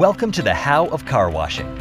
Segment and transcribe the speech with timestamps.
[0.00, 1.74] Welcome to the How of Car Washing,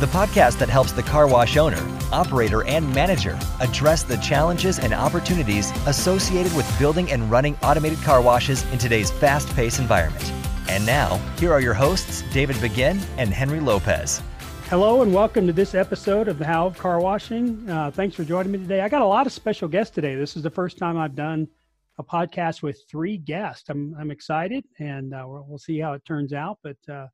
[0.00, 1.78] the podcast that helps the car wash owner,
[2.10, 8.20] operator, and manager address the challenges and opportunities associated with building and running automated car
[8.20, 10.32] washes in today's fast paced environment.
[10.68, 14.20] And now, here are your hosts, David Begin and Henry Lopez.
[14.68, 17.70] Hello and welcome to this episode of the How of Car Washing.
[17.70, 18.80] Uh, thanks for joining me today.
[18.80, 20.16] I got a lot of special guests today.
[20.16, 21.46] This is the first time I've done
[21.96, 23.68] a podcast with three guests.
[23.68, 26.58] I'm I'm excited, and uh, we'll, see how it turns out.
[26.64, 27.06] But uh,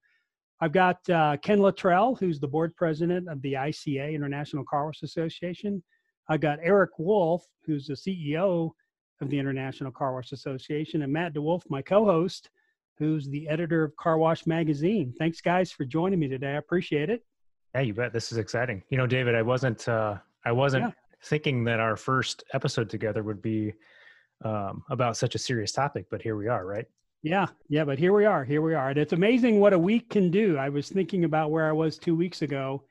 [0.60, 5.02] I've got uh, Ken Littrell, who's the board president of the ICA International Car Wash
[5.02, 5.82] Association.
[6.28, 8.72] I've got Eric Wulf, who's the CEO
[9.20, 12.50] of the International Car Wash Association, and Matt DeWolf, my co-host,
[12.98, 15.14] who's the editor of Car Wash Magazine.
[15.18, 16.54] Thanks, guys, for joining me today.
[16.54, 17.24] I appreciate it.
[17.74, 18.12] Yeah, you bet.
[18.12, 18.82] This is exciting.
[18.90, 20.90] You know, David, I wasn't uh, I wasn't yeah.
[21.24, 23.74] thinking that our first episode together would be
[24.44, 26.86] um, about such a serious topic, but here we are, right?
[27.22, 28.44] Yeah, yeah, but here we are.
[28.44, 28.90] Here we are.
[28.90, 30.56] And it's amazing what a week can do.
[30.56, 32.84] I was thinking about where I was two weeks ago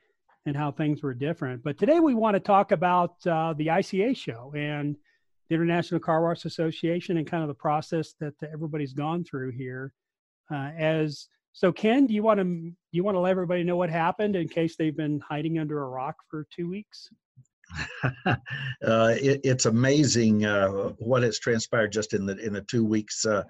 [0.46, 1.64] and how things were different.
[1.64, 4.98] But today we want to talk about uh, the ICA show and
[5.50, 9.94] the International Car Wash Association and kind of the process that everybody's gone through here.
[10.52, 13.78] Uh, as so, Ken, do you want to do you want to let everybody know
[13.78, 17.10] what happened in case they've been hiding under a rock for two weeks?
[18.26, 18.36] uh,
[18.82, 20.68] it, it's amazing uh,
[21.00, 23.44] what has transpired just in the in the two weeks uh,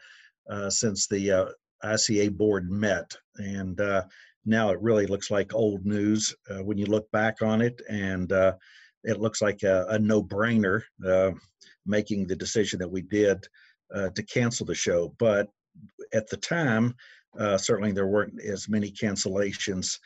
[0.70, 1.46] since the uh,
[1.84, 4.04] ICA board met, and uh,
[4.46, 8.32] now it really looks like old news when you look back on it, and
[9.04, 10.82] it looks like a, a no-brainer
[11.86, 13.46] making the decision that we did
[13.94, 15.14] to cancel the show.
[15.20, 15.48] But
[16.14, 16.96] at the time,
[17.58, 19.98] certainly there weren't as many cancellations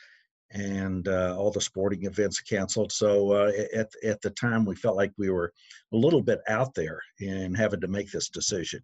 [0.52, 2.92] and uh, all the sporting events canceled.
[2.92, 5.52] So uh, at at the time, we felt like we were
[5.92, 8.80] a little bit out there in having to make this decision.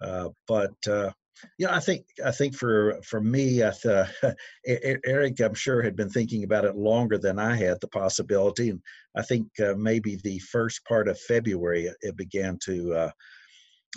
[0.00, 1.10] Uh, but uh,
[1.58, 4.06] yeah, I think I think for for me, th-
[4.66, 8.80] Eric, I'm sure had been thinking about it longer than I had the possibility, and
[9.16, 13.10] I think uh, maybe the first part of February it began to uh,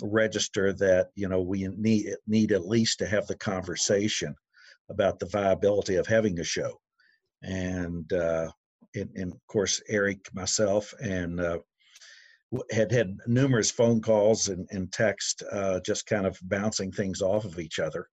[0.02, 4.34] register that you know we need need at least to have the conversation
[4.90, 6.78] about the viability of having a show.
[7.42, 8.50] And uh,
[8.94, 11.58] and, and, of course Eric, myself, and uh,
[12.70, 17.44] had had numerous phone calls and, and text, uh, just kind of bouncing things off
[17.44, 18.08] of each other,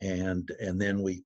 [0.00, 1.24] and and then we.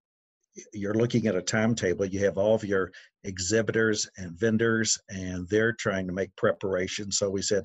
[0.73, 2.05] You're looking at a timetable.
[2.07, 2.91] You have all of your
[3.23, 7.17] exhibitors and vendors, and they're trying to make preparations.
[7.17, 7.63] So we said,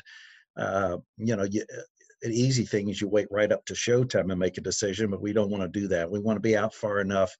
[0.59, 1.65] uh, you know, you,
[2.21, 5.21] an easy thing is you wait right up to showtime and make a decision, but
[5.21, 6.11] we don't want to do that.
[6.11, 7.35] We want to be out far enough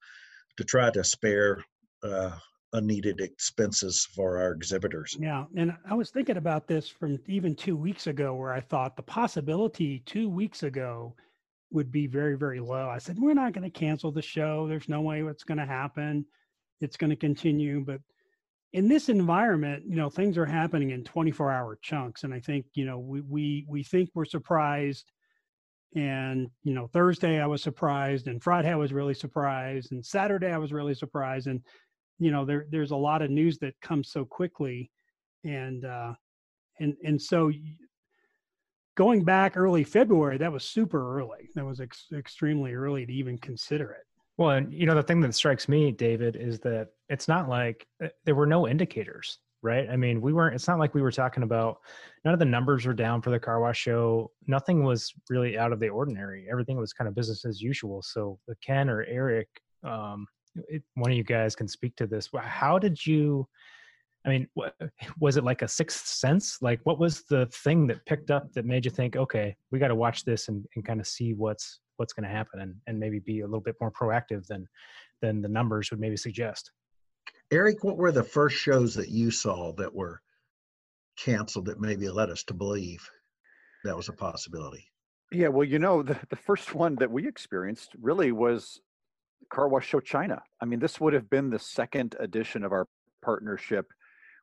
[0.56, 1.64] to try to spare
[2.02, 2.32] uh,
[2.74, 5.16] unneeded expenses for our exhibitors.
[5.18, 8.96] Yeah, and I was thinking about this from even two weeks ago, where I thought
[8.96, 11.14] the possibility two weeks ago
[11.70, 12.88] would be very, very low.
[12.88, 14.66] I said, we're not going to cancel the show.
[14.68, 16.26] There's no way it's going to happen.
[16.80, 17.84] It's going to continue.
[17.84, 18.00] But
[18.72, 22.24] in this environment, you know, things are happening in 24 hour chunks.
[22.24, 25.10] And I think, you know, we, we, we think we're surprised.
[25.96, 30.50] And, you know, Thursday I was surprised and Friday I was really surprised and Saturday
[30.50, 31.46] I was really surprised.
[31.46, 31.60] And
[32.18, 34.90] you know there there's a lot of news that comes so quickly
[35.44, 36.12] and uh
[36.80, 37.50] and and so
[38.96, 41.48] going back early february that was super early.
[41.54, 44.04] That was ex- extremely early to even consider it.
[44.36, 47.86] Well and you know the thing that strikes me david is that it's not like
[48.02, 49.88] uh, there were no indicators right?
[49.90, 51.78] I mean we weren't it's not like we were talking about
[52.24, 54.30] none of the numbers were down for the car wash show.
[54.46, 56.46] Nothing was really out of the ordinary.
[56.50, 58.02] Everything was kind of business as usual.
[58.02, 59.48] So ken or eric
[59.82, 60.26] um,
[60.68, 62.28] it, one of you guys can speak to this.
[62.40, 63.46] How did you?
[64.26, 64.48] I mean,
[65.20, 66.62] was it like a sixth sense?
[66.62, 69.88] Like, what was the thing that picked up that made you think, okay, we got
[69.88, 72.98] to watch this and, and kind of see what's what's going to happen, and, and
[72.98, 74.66] maybe be a little bit more proactive than
[75.20, 76.70] than the numbers would maybe suggest.
[77.50, 80.20] Eric, what were the first shows that you saw that were
[81.16, 83.08] canceled that maybe led us to believe
[83.84, 84.84] that was a possibility?
[85.30, 88.80] Yeah, well, you know, the, the first one that we experienced really was
[89.50, 90.42] Car Wash Show China.
[90.60, 92.86] I mean, this would have been the second edition of our
[93.22, 93.86] partnership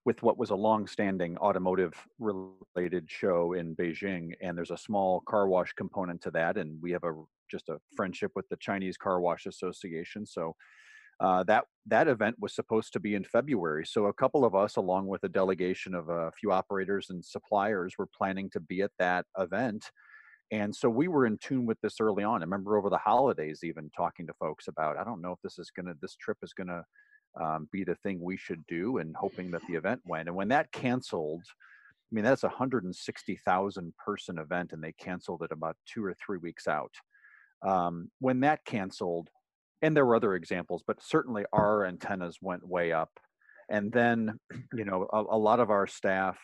[0.06, 5.48] with what was a long-standing automotive related show in Beijing and there's a small car
[5.48, 7.14] wash component to that and we have a
[7.50, 10.56] just a friendship with the Chinese Car Wash Association so
[11.20, 14.78] uh, that that event was supposed to be in February so a couple of us
[14.78, 18.92] along with a delegation of a few operators and suppliers were planning to be at
[18.98, 19.92] that event
[20.52, 22.42] and so we were in tune with this early on.
[22.42, 25.58] I remember over the holidays, even talking to folks about, I don't know if this
[25.58, 26.84] is going to, this trip is going to
[27.42, 30.28] um, be the thing we should do and hoping that the event went.
[30.28, 35.54] And when that canceled, I mean, that's a 160,000 person event and they canceled it
[35.54, 36.94] about two or three weeks out.
[37.66, 39.30] Um, when that canceled,
[39.82, 43.12] and there were other examples, but certainly our antennas went way up.
[43.70, 44.38] And then,
[44.74, 46.38] you know, a, a lot of our staff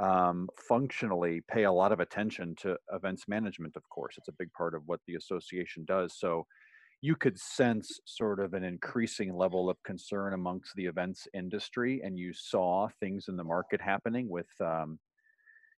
[0.00, 4.14] um, functionally pay a lot of attention to events management, of course.
[4.18, 6.14] It's a big part of what the association does.
[6.18, 6.46] So
[7.00, 12.18] you could sense sort of an increasing level of concern amongst the events industry, and
[12.18, 14.48] you saw things in the market happening with.
[14.60, 14.98] Um,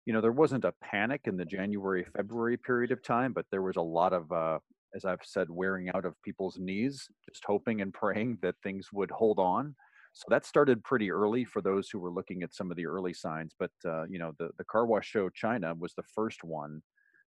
[0.06, 3.62] you know, there wasn't a panic in the January, February period of time, but there
[3.62, 4.58] was a lot of uh,
[4.94, 9.10] as I've said, wearing out of people's knees, just hoping and praying that things would
[9.10, 9.74] hold on.
[10.14, 13.12] So that started pretty early for those who were looking at some of the early
[13.12, 13.52] signs.
[13.58, 16.80] But uh, you know, the the car wash show China was the first one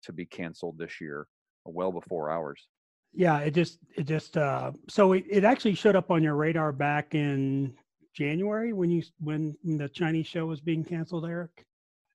[0.03, 1.27] to be canceled this year,
[1.63, 2.67] well before ours.
[3.13, 6.71] Yeah, it just it just uh, so it, it actually showed up on your radar
[6.71, 7.75] back in
[8.15, 11.65] January when you when the Chinese show was being canceled, Eric.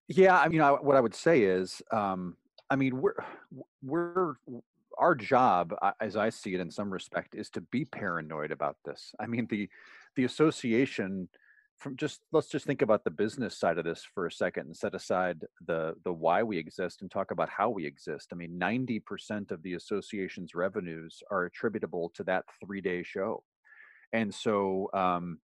[0.08, 2.36] Yeah, I mean, I, what I would say is, um,
[2.70, 3.14] I mean, we're
[3.82, 4.34] we're
[4.98, 9.12] our job, as I see it in some respect, is to be paranoid about this.
[9.20, 9.68] I mean, the
[10.16, 11.28] the association
[11.78, 14.76] from just let's just think about the business side of this for a second and
[14.76, 18.28] set aside the the why we exist and talk about how we exist.
[18.32, 23.42] I mean, 90% of the association's revenues are attributable to that three day show.
[24.12, 25.38] And so um,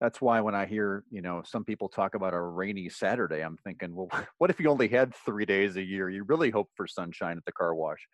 [0.00, 3.58] that's why when I hear, you know, some people talk about a rainy Saturday, I'm
[3.64, 4.08] thinking, well,
[4.38, 6.08] what if you only had three days a year?
[6.08, 8.06] You really hope for sunshine at the car wash.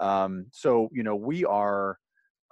[0.00, 1.98] Um, so, you know, we are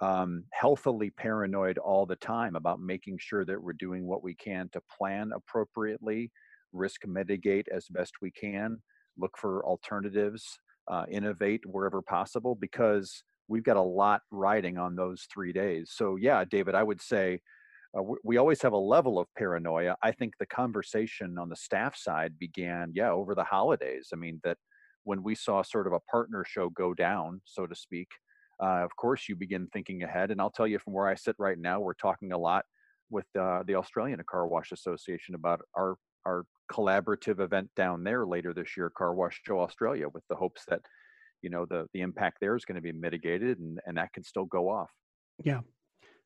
[0.01, 4.69] um, healthily paranoid all the time about making sure that we're doing what we can
[4.69, 6.31] to plan appropriately,
[6.71, 8.77] risk mitigate as best we can,
[9.17, 15.27] look for alternatives, uh, innovate wherever possible, because we've got a lot riding on those
[15.33, 15.91] three days.
[15.93, 17.41] So, yeah, David, I would say
[17.97, 19.95] uh, we always have a level of paranoia.
[20.03, 24.09] I think the conversation on the staff side began, yeah, over the holidays.
[24.13, 24.57] I mean, that
[25.09, 28.09] when we saw sort of a partner show go down, so to speak,
[28.61, 30.29] uh, of course you begin thinking ahead.
[30.29, 32.63] And I'll tell you from where I sit right now, we're talking a lot
[33.09, 35.95] with uh, the Australian Car Wash Association about our
[36.27, 40.61] our collaborative event down there later this year, Car Wash Show Australia, with the hopes
[40.67, 40.81] that
[41.41, 44.23] you know the the impact there is going to be mitigated and and that can
[44.23, 44.91] still go off.
[45.43, 45.61] Yeah.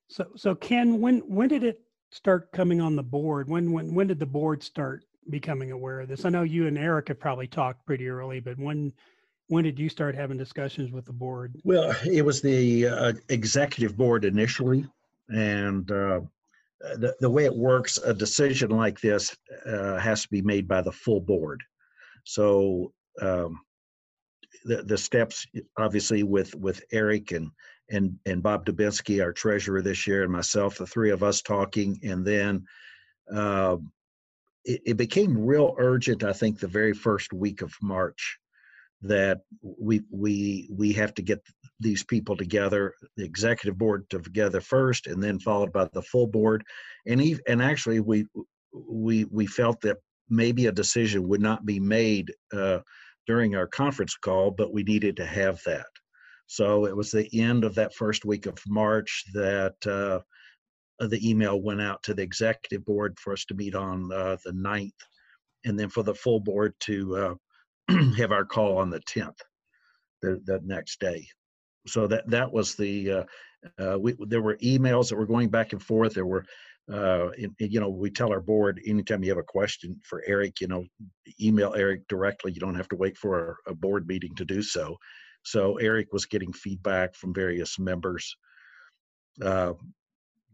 [0.09, 1.79] So so Ken, when when did it
[2.11, 3.47] start coming on the board?
[3.47, 6.25] When when when did the board start becoming aware of this?
[6.25, 8.93] I know you and Eric have probably talked pretty early, but when
[9.47, 11.59] when did you start having discussions with the board?
[11.63, 14.87] Well, it was the uh, executive board initially,
[15.29, 16.21] and uh,
[16.97, 19.35] the, the way it works, a decision like this
[19.65, 21.61] uh, has to be made by the full board.
[22.23, 23.59] So um,
[24.65, 25.45] the the steps,
[25.77, 27.51] obviously, with with Eric and
[27.89, 31.99] and and Bob Dubinsky, our treasurer this year, and myself, the three of us talking,
[32.03, 32.65] and then
[33.33, 33.77] uh,
[34.65, 38.37] it, it became real urgent, I think, the very first week of March
[39.03, 41.41] that we we we have to get
[41.79, 46.63] these people together the executive board together first and then followed by the full board.
[47.05, 48.25] And even, and actually we
[48.73, 49.97] we we felt that
[50.29, 52.79] maybe a decision would not be made uh,
[53.27, 55.87] during our conference call but we needed to have that.
[56.47, 60.19] So it was the end of that first week of march that uh,
[60.99, 64.51] the email went out to the executive board for us to meet on uh, the
[64.51, 64.91] 9th
[65.65, 67.37] and then for the full board to
[67.89, 69.39] uh, have our call on the 10th
[70.21, 71.27] the, the next day.
[71.87, 73.23] So that that was the uh,
[73.77, 76.13] uh, we, there were emails that were going back and forth.
[76.13, 76.45] There were
[76.91, 80.21] uh, in, in, you know we tell our board anytime you have a question for
[80.25, 80.85] eric you know
[81.41, 82.53] email eric directly.
[82.53, 84.97] You don't have to wait for a, a board meeting to do so.
[85.43, 88.33] So eric was getting feedback from various members
[89.41, 89.73] uh,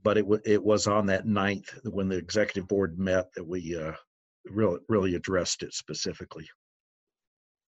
[0.04, 3.76] but it, w- it was on that ninth when the executive board met that we
[3.76, 3.94] uh,
[4.46, 6.48] really really addressed it specifically.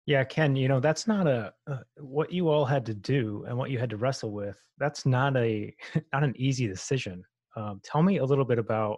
[0.05, 3.57] Yeah, Ken, you know that's not a uh, what you all had to do and
[3.57, 4.59] what you had to wrestle with.
[4.77, 5.73] That's not a
[6.13, 7.23] not an easy decision.
[7.55, 8.97] Um, tell me a little bit about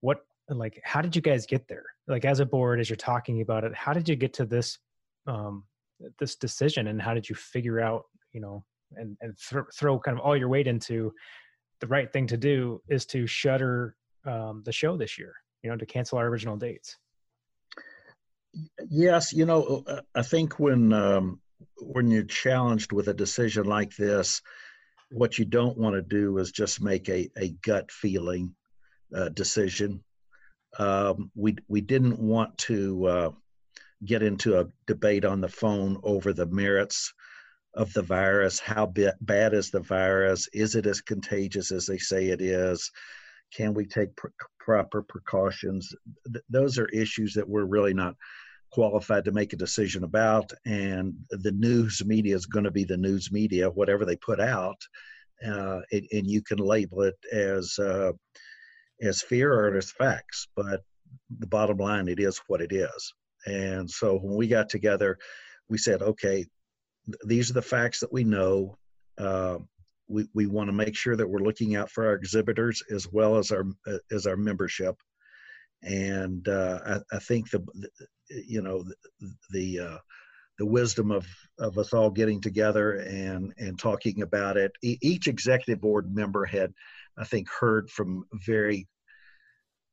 [0.00, 1.84] what like how did you guys get there?
[2.08, 4.78] Like as a board, as you're talking about it, how did you get to this
[5.26, 5.64] um,
[6.18, 8.64] this decision, and how did you figure out you know
[8.96, 11.12] and and th- throw kind of all your weight into
[11.82, 15.34] the right thing to do is to shutter um, the show this year.
[15.62, 16.96] You know, to cancel our original dates.
[18.88, 21.40] Yes, you know, uh, I think when um,
[21.78, 24.42] when you're challenged with a decision like this,
[25.10, 28.54] what you don't want to do is just make a, a gut feeling
[29.14, 30.04] uh, decision.
[30.78, 33.30] Um, we we didn't want to uh,
[34.04, 37.12] get into a debate on the phone over the merits
[37.74, 38.58] of the virus.
[38.58, 40.48] How bad is the virus?
[40.52, 42.90] Is it as contagious as they say it is?
[43.54, 45.94] Can we take pr- proper precautions?
[46.30, 48.14] Th- those are issues that we're really not
[48.70, 50.52] qualified to make a decision about.
[50.64, 54.80] And the news media is going to be the news media, whatever they put out.
[55.46, 58.12] uh, and, and, you can label it as uh,
[59.02, 60.46] as fear or as facts.
[60.54, 60.82] But
[61.38, 63.12] the bottom line, it is what it is.
[63.46, 65.18] And so when we got together,
[65.68, 66.46] we said, okay,
[67.24, 68.76] these are the facts that we know.
[69.18, 69.58] Uh,
[70.08, 73.36] we, we want to make sure that we're looking out for our exhibitors as well
[73.36, 73.64] as our
[74.10, 74.96] as our membership.
[75.82, 77.88] And uh, I, I, think the, the,
[78.46, 78.94] you know the
[79.50, 79.98] the, uh,
[80.58, 81.26] the wisdom of
[81.58, 84.72] of us all getting together and and talking about it.
[84.82, 86.72] E- each executive board member had
[87.18, 88.88] i think heard from very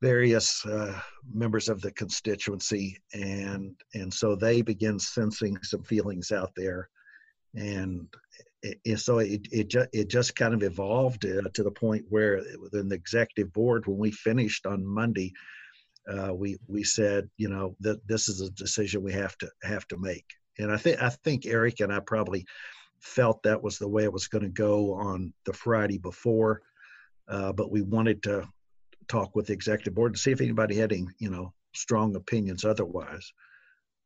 [0.01, 0.99] various uh,
[1.31, 2.97] members of the constituency.
[3.13, 6.89] And and so they begin sensing some feelings out there
[7.55, 8.07] and
[8.97, 12.89] so it it, ju- it just kind of evolved uh, to the point where within
[12.89, 13.87] the executive board.
[13.87, 15.33] When we finished on monday
[16.09, 19.87] uh, we we said you know that this is a decision we have to have
[19.87, 20.25] to make.
[20.57, 22.45] And i think i think eric and i probably
[22.99, 26.61] felt that was the way it was going to go on the friday before
[27.29, 28.45] uh, but we wanted to
[29.07, 32.65] talk with the executive board to see if anybody had any you know strong opinions
[32.65, 33.31] otherwise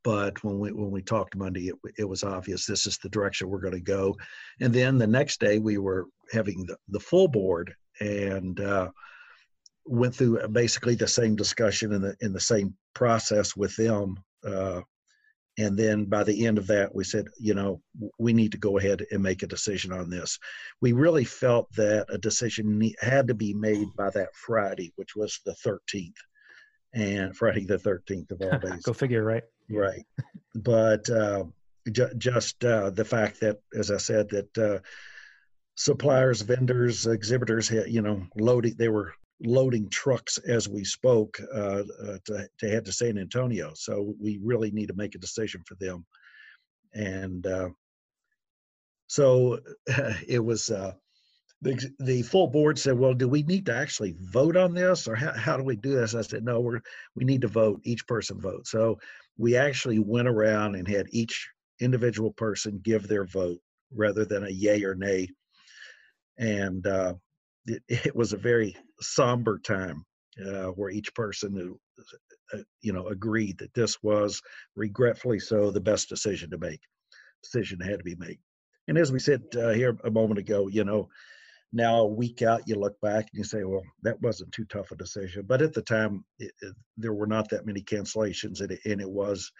[0.04, 3.48] but when we when we talked monday it, it was obvious this is the direction
[3.48, 4.14] we're going to go.
[4.60, 8.90] And then the next day we were having the, the full board and uh,
[9.86, 14.82] went through basically the same discussion in the in the same process with them uh,
[15.58, 17.80] and then by the end of that we said you know
[18.18, 20.38] we need to go ahead and make a decision on this.
[20.80, 25.40] We really felt that a decision had to be made by that friday which was
[25.46, 26.12] the 13th
[26.94, 28.82] and friday the 13th of all days.
[28.82, 30.04] go figure right right
[30.54, 31.44] but uh,
[31.90, 34.78] ju- just uh, the fact that as i said that uh,
[35.76, 41.82] suppliers vendors exhibitors had you know loading they were loading trucks as we spoke uh,
[42.02, 43.72] uh, to, to head to San Antonio.
[43.74, 46.06] So we really need to make a decision for them.
[46.94, 47.70] And uh,
[49.06, 49.58] so
[50.28, 50.70] it was
[51.64, 55.14] the, the full board said, well, do we need to actually vote on this or
[55.14, 56.14] how, how do we do this?
[56.14, 56.80] I said, no, we're,
[57.14, 58.66] we need to vote, each person vote.
[58.66, 58.98] So
[59.36, 61.48] we actually went around and had each
[61.80, 63.58] individual person give their vote
[63.92, 65.28] rather than a yay or nay.
[66.38, 67.14] And uh,
[67.66, 70.04] it, it was a very somber time
[70.44, 71.76] uh, where each person
[72.52, 74.40] uh, you know agreed that this was
[74.76, 76.80] regretfully so the best decision to make
[77.42, 78.38] decision had to be made
[78.88, 81.08] and as we said uh, here a moment ago you know
[81.74, 84.90] now a week out you look back and you say well that wasn't too tough
[84.92, 85.44] a decision.
[85.46, 89.00] But at the time it, it, there were not that many cancellations and it, and
[89.00, 89.50] it was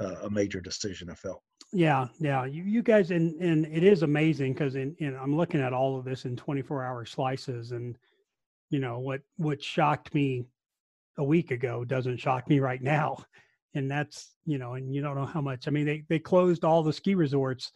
[0.00, 1.42] uh, a major decision i felt.
[1.72, 5.60] Yeah yeah you, you guys and and it is amazing because in, in i'm looking
[5.60, 7.96] at all of this in 24 hour slices and
[8.70, 10.44] you know what what shocked me
[11.18, 13.18] a week ago doesn't shock me right now.
[13.74, 16.62] And that's you know and you don't know how much i mean they they closed
[16.62, 17.72] all the ski resorts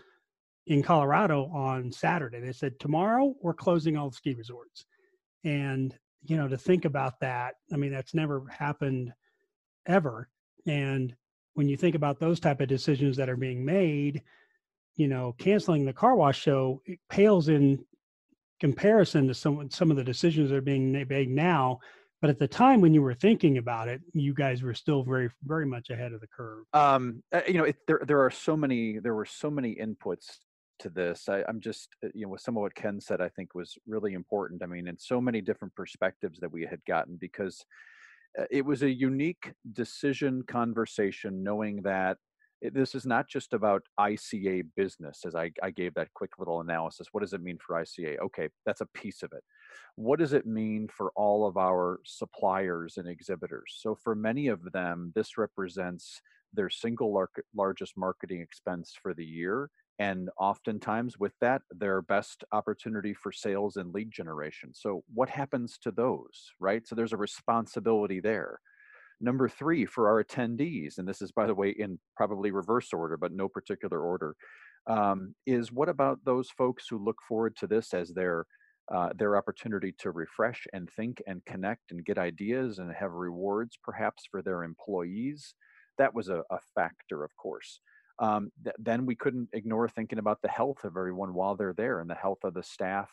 [0.66, 2.40] in colorado on saturday.
[2.40, 4.84] They said tomorrow we're closing all the ski resorts.
[5.44, 9.12] And you know to think about that i mean that's never happened
[9.86, 10.28] ever.
[10.66, 11.14] And
[11.54, 14.22] when you think about those type of decisions that are being made
[14.96, 17.84] you know canceling the car wash show it pales in
[18.60, 21.78] comparison to some some of the decisions that are being made now.
[22.22, 25.30] But at the time when you were thinking about it you guys were still very
[25.44, 26.64] very much ahead of the curve.
[26.72, 30.38] Um uh, you know it, there there are so many there were so many inputs
[30.78, 33.28] to this I, i'm just uh, you know with some of what ken said i
[33.28, 37.16] think was really important i mean in so many different perspectives that we had gotten
[37.16, 37.64] because
[38.38, 42.18] uh, it was a unique decision conversation knowing that
[42.62, 47.08] this is not just about ICA business, as I, I, gave that quick little analysis.
[47.12, 48.18] What does it mean for ICA?
[48.18, 49.44] Okay, that's a piece of it.
[49.96, 53.76] What does it mean for all of our suppliers and exhibitors?
[53.78, 56.20] So, for many of them, this represents
[56.52, 59.70] their single lar- largest marketing expense for the year.
[59.98, 64.70] And oftentimes, with that, their best opportunity for sales and lead generation.
[64.74, 66.86] So, what happens to those, right?
[66.86, 68.60] So, there's a responsibility there
[69.20, 73.16] Number three, for our attendees, and this is, by the way, in probably reverse order,
[73.16, 74.36] but no particular order,
[74.86, 78.46] um, is what about those folks who look forward to this as their
[78.94, 83.76] uh, their opportunity to refresh and think and connect and get ideas and have rewards
[83.82, 85.54] perhaps for their employees?
[85.98, 87.80] That was a, a factor, of course.
[88.18, 92.00] Um, th- then we couldn't ignore thinking about the health of everyone while they're there
[92.00, 93.10] and the health of the staff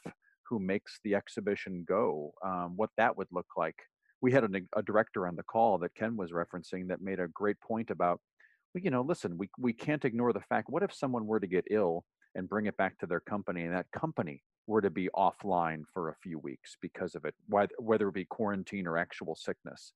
[0.47, 3.75] who makes the exhibition go, um, what that would look like
[4.23, 7.27] we had a, a director on the call that Ken was referencing that made a
[7.27, 8.21] great point about,
[8.73, 11.65] you know, listen, we, we can't ignore the fact, what if someone were to get
[11.69, 15.83] ill and bring it back to their company and that company were to be offline
[15.93, 19.91] for a few weeks because of it, whether it be quarantine or actual sickness.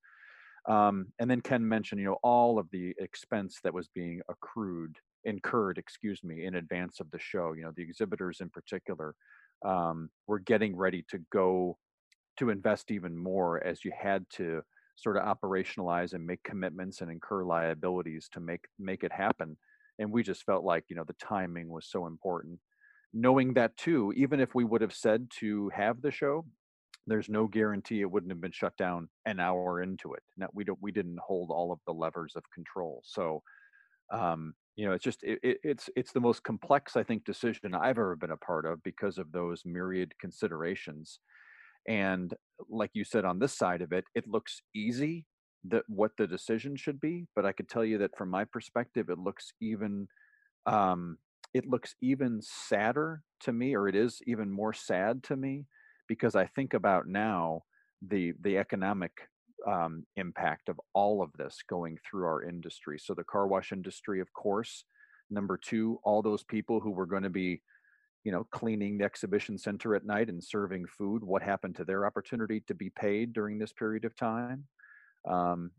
[0.66, 4.96] Um, and then Ken mentioned, you know, all of the expense that was being accrued,
[5.24, 7.52] incurred, excuse me, in advance of the show.
[7.52, 9.14] You know, the exhibitors in particular
[9.64, 11.78] um, were getting ready to go
[12.38, 14.62] to invest even more as you had to
[14.96, 19.56] sort of operationalize and make commitments and incur liabilities to make make it happen
[19.98, 22.58] and we just felt like you know the timing was so important
[23.12, 26.44] knowing that too even if we would have said to have the show
[27.10, 30.64] there's no guarantee it wouldn't have been shut down an hour into it Now we
[30.64, 33.02] don't we didn't hold all of the levers of control.
[33.04, 33.42] So
[34.12, 37.74] um you know it's just it, it, it's it's the most complex i think decision
[37.74, 41.20] i've ever been a part of because of those myriad considerations.
[41.88, 42.34] And
[42.68, 45.24] like you said on this side of it it looks easy
[45.64, 49.08] that what the decision should be but i could tell you that from my perspective
[49.10, 50.08] it looks even
[50.66, 51.18] um
[51.54, 55.66] it looks even sadder to me or it is even more sad to me
[56.08, 57.62] because i think about now
[58.02, 59.12] the the economic
[59.66, 64.20] um, impact of all of this going through our industry so the car wash industry
[64.20, 64.84] of course
[65.30, 67.60] number two all those people who were going to be
[68.24, 72.06] you know, cleaning the exhibition center at night and serving food, what happened to their
[72.06, 74.64] opportunity to be paid during this period of time?
[75.26, 75.70] Um,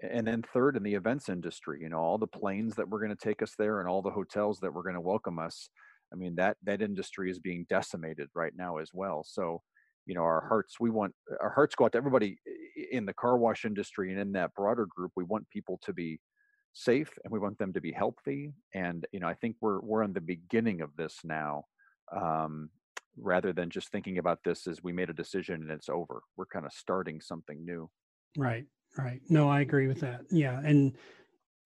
[0.00, 3.10] and then third, in the events industry, you know, all the planes that were going
[3.10, 5.70] to take us there and all the hotels that were going to welcome us.
[6.12, 9.24] I mean, that that industry is being decimated right now as well.
[9.26, 9.62] So,
[10.06, 12.38] you know, our hearts, we want our hearts go out to everybody
[12.90, 15.12] in the car wash industry and in that broader group.
[15.16, 16.20] We want people to be
[16.72, 18.52] safe and we want them to be healthy.
[18.74, 21.64] And you know, I think we're we're on the beginning of this now
[22.14, 22.70] um,
[23.16, 26.22] rather than just thinking about this as we made a decision and it's over.
[26.36, 27.90] We're kind of starting something new.
[28.36, 29.20] Right, right.
[29.28, 30.22] No, I agree with that.
[30.30, 30.94] Yeah, and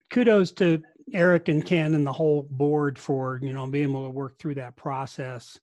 [0.09, 0.81] kudos to
[1.11, 4.55] Eric and Ken and the whole board for you know being able to work through
[4.55, 5.59] that process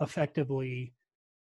[0.00, 0.92] effectively.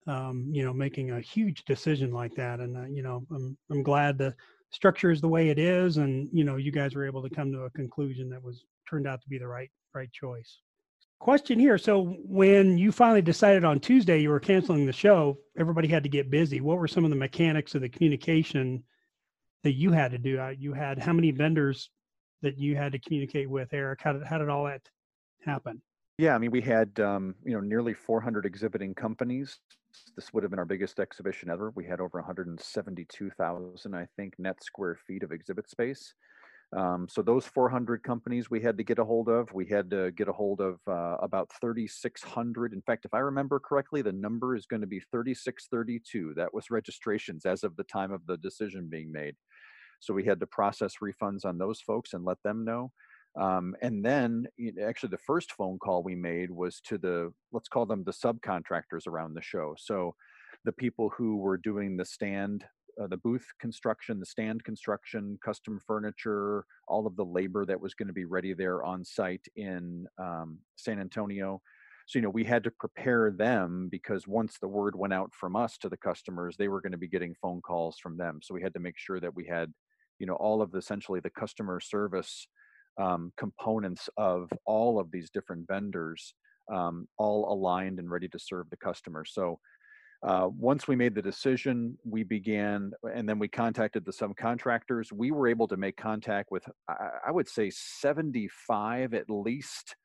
[0.08, 3.82] Um, you know, making a huge decision like that, and uh, you know, I'm I'm
[3.82, 4.36] glad the
[4.70, 7.52] structure is the way it is, and you know, you guys were able to come
[7.52, 10.60] to a conclusion that was turned out to be the right right choice
[11.20, 11.78] question here.
[11.78, 16.10] So when you finally decided on Tuesday you were canceling the show, everybody had to
[16.10, 16.62] get busy.
[16.62, 18.84] What were some of the mechanics of the communication
[19.64, 20.40] that you had to do?
[20.40, 21.90] Uh, you had how many vendors
[22.46, 24.00] that you had to communicate with, Eric?
[24.04, 24.82] How did how did all that
[25.44, 25.82] happen?
[26.18, 29.60] Yeah, I mean, we had um, you know nearly 400 exhibiting companies.
[30.16, 31.72] This would have been our biggest exhibition ever.
[31.76, 36.14] We had over 172,000, I think, net square feet of exhibit space.
[36.76, 39.52] Um, so those 400 companies we had to get a hold of.
[39.54, 42.74] We had to get a hold of uh, about 3,600.
[42.74, 46.34] In fact, if I remember correctly, the number is going to be 3632.
[46.36, 49.36] That was registrations as of the time of the decision being made.
[50.00, 52.92] So we had to process refunds on those folks and let them know.
[53.40, 54.46] Um, and then
[54.82, 59.08] actually the first phone call we made was to the, let's call them the subcontractors
[59.08, 59.76] around the show.
[59.78, 60.16] So
[60.64, 62.66] the people who were doing the stand
[63.02, 67.94] uh, the booth construction, the stand construction, custom furniture, all of the labor that was
[67.94, 71.62] going to be ready there on site in um, San Antonio.
[72.08, 75.56] So, you know, we had to prepare them because once the word went out from
[75.56, 78.40] us to the customers, they were going to be getting phone calls from them.
[78.44, 79.74] So we had to make sure that we had,
[80.20, 82.48] you know, all of the, essentially the customer service
[83.00, 86.34] um, components of all of these different vendors
[86.74, 89.26] um, all aligned and ready to serve the customer.
[89.26, 89.60] So,
[90.26, 95.12] uh, once we made the decision, we began, and then we contacted the subcontractors.
[95.12, 99.96] We were able to make contact with, I, I would say, 75 at least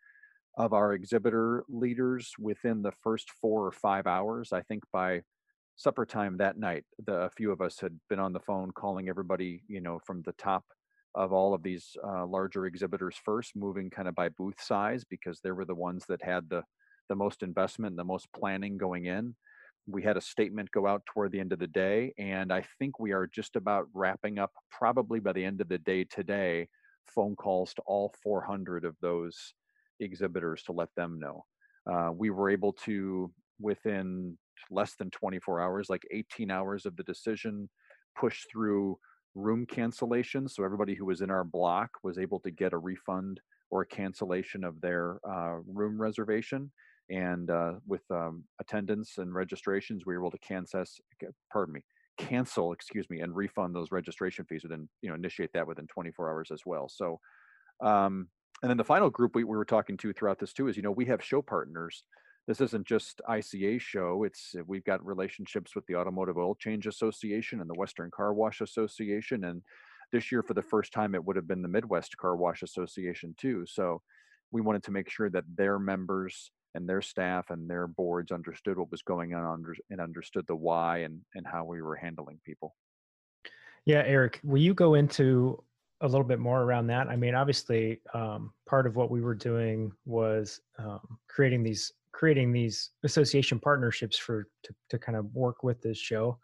[0.59, 4.53] of our exhibitor leaders within the first four or five hours.
[4.53, 5.23] I think by
[5.81, 9.09] supper time that night, the, a few of us had been on the phone calling
[9.09, 10.62] everybody, you know, from the top
[11.14, 15.40] of all of these uh, larger exhibitors first, moving kind of by booth size because
[15.40, 16.62] they were the ones that had the
[17.09, 19.35] the most investment, the most planning going in.
[19.87, 23.01] We had a statement go out toward the end of the day and i think
[23.01, 26.69] we are just about wrapping up probably by the end of the day today
[27.14, 29.55] phone calls to all 400 of those
[30.01, 31.45] exhibitors to let them know.
[31.90, 34.37] Uh, we were able to within
[34.70, 37.68] less than 24 hours like 18 hours of the decision
[38.18, 38.99] push through
[39.35, 43.40] room cancellations so everybody who was in our block was able to get a refund
[43.70, 46.70] or a cancellation of their uh, room reservation
[47.11, 50.85] and uh, with um, attendance and registrations, we were able to cancel,
[51.53, 51.81] pardon me,
[52.16, 56.31] cancel, excuse me, and refund those registration fees within, you know, initiate that within 24
[56.31, 56.88] hours as well.
[56.88, 57.18] So,
[57.83, 58.29] um,
[58.62, 60.83] and then the final group we, we were talking to throughout this too is, you
[60.83, 62.05] know, we have show partners.
[62.46, 64.24] This isn't just ICA show.
[64.24, 68.61] It's we've got relationships with the Automotive Oil Change Association and the Western Car Wash
[68.61, 69.62] Association, and
[70.12, 73.35] this year for the first time it would have been the Midwest Car Wash Association
[73.38, 73.64] too.
[73.66, 74.03] So
[74.53, 78.79] we wanted to make sure that their members and their staff and their boards understood
[78.79, 82.74] what was going on and understood the why and, and how we were handling people.
[83.87, 85.62] Yeah, Eric, will you go into
[86.00, 87.09] a little bit more around that?
[87.09, 92.53] I mean, obviously, um, part of what we were doing was um, creating these creating
[92.53, 96.38] these association partnerships for to, to kind of work with this show.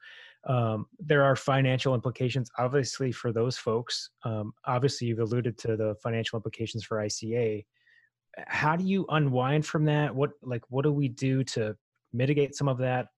[0.46, 4.11] Um, there are financial implications obviously for those folks.
[4.24, 7.64] Um, obviously you've alluded to the financial implications for ica
[8.46, 10.14] how do you unwind from that?
[10.14, 11.76] What like what do we do to
[12.12, 13.09] mitigate some of that?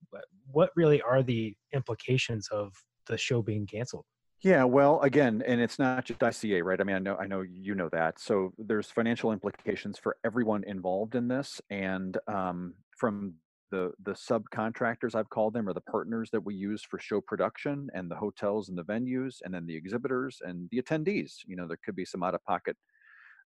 [0.50, 2.72] What really are the implications of
[3.06, 4.04] the show being canceled
[4.42, 6.80] yeah, well, again, and it's not just ICA, right?
[6.80, 8.20] I mean, I know, I know you know that.
[8.20, 13.34] So there's financial implications for everyone involved in this, and um, from
[13.70, 17.88] the the subcontractors I've called them, or the partners that we use for show production,
[17.94, 21.38] and the hotels and the venues, and then the exhibitors and the attendees.
[21.44, 22.76] You know, there could be some out of pocket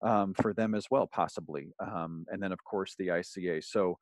[0.02, 3.64] um, for them as well, possibly, um, and then of course the ICA.
[3.64, 3.98] So,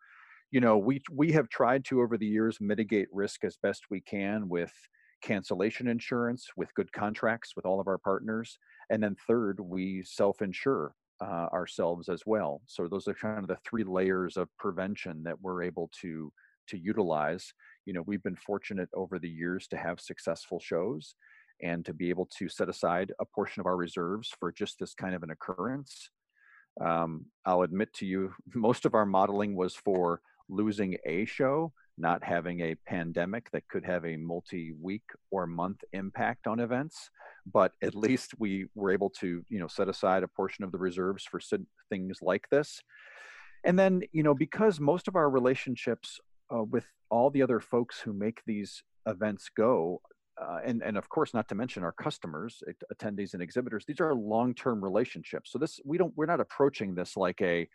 [0.50, 4.00] you know, we we have tried to over the years mitigate risk as best we
[4.00, 4.72] can with
[5.20, 8.58] cancellation insurance with good contracts with all of our partners.
[8.90, 12.62] And then third, we self-insure uh, ourselves as well.
[12.66, 16.32] So those are kind of the three layers of prevention that we're able to
[16.68, 17.52] to utilize.
[17.84, 21.14] You know, we've been fortunate over the years to have successful shows
[21.62, 24.94] and to be able to set aside a portion of our reserves for just this
[24.94, 26.10] kind of an occurrence.
[26.80, 32.24] Um, I'll admit to you, most of our modeling was for losing a show, not
[32.24, 37.10] having a pandemic that could have a multi-week or month impact on events
[37.46, 40.78] but at least we were able to you know set aside a portion of the
[40.78, 41.40] reserves for
[41.88, 42.82] things like this.
[43.64, 46.18] And then you know because most of our relationships
[46.54, 50.00] uh, with all the other folks who make these events go
[50.40, 52.62] uh, and and of course not to mention our customers
[52.94, 55.52] attendees and exhibitors these are long-term relationships.
[55.52, 57.68] So this we don't we're not approaching this like a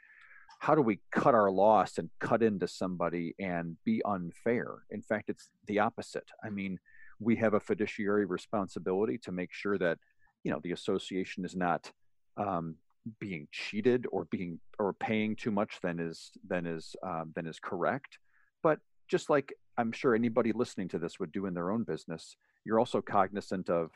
[0.59, 4.83] how do we cut our loss and cut into somebody and be unfair?
[4.89, 6.29] In fact, it's the opposite.
[6.43, 6.79] I mean,
[7.19, 9.97] we have a fiduciary responsibility to make sure that
[10.43, 11.91] you know the association is not
[12.37, 12.75] um,
[13.19, 17.59] being cheated or being or paying too much than is than is um, than is
[17.59, 18.19] correct.
[18.63, 22.35] But just like I'm sure anybody listening to this would do in their own business,
[22.65, 23.91] you're also cognizant of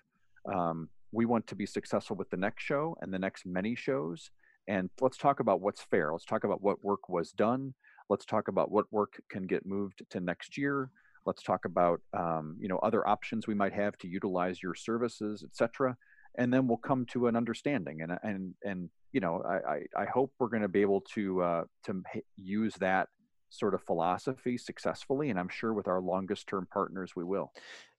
[0.51, 4.29] um, we want to be successful with the next show and the next many shows
[4.69, 6.11] and let's talk about what's fair.
[6.11, 7.73] Let's talk about what work was done.
[8.07, 10.91] Let's talk about what work can get moved to next year.
[11.25, 15.43] Let's talk about um, you know other options we might have to utilize your services,
[15.43, 15.97] etc.
[16.37, 18.01] And then we'll come to an understanding.
[18.01, 21.41] And and and you know I I, I hope we're going to be able to
[21.41, 22.03] uh, to
[22.37, 23.09] use that
[23.49, 25.31] sort of philosophy successfully.
[25.31, 27.51] And I'm sure with our longest term partners we will.